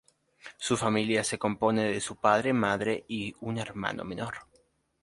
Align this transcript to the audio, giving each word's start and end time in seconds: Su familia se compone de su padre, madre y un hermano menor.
Su 0.57 0.77
familia 0.77 1.23
se 1.23 1.37
compone 1.37 1.83
de 1.83 1.99
su 2.01 2.15
padre, 2.15 2.53
madre 2.53 3.05
y 3.07 3.35
un 3.41 3.59
hermano 3.59 4.03
menor. 4.03 4.33